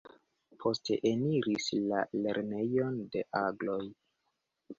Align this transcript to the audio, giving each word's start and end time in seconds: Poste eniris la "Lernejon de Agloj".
Poste 0.63 0.95
eniris 1.09 1.67
la 1.91 1.99
"Lernejon 2.25 2.97
de 3.17 3.25
Agloj". 3.43 3.81